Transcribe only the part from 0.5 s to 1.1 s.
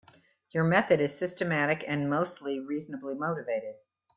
method